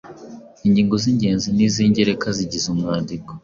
ingingo 0.65 0.95
z’ingenzi 1.03 1.47
n’iz’ingereka 1.55 2.27
zigize 2.37 2.65
umwandiko, 2.73 3.31